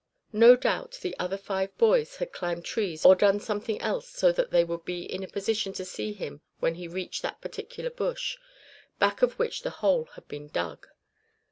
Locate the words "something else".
3.39-4.09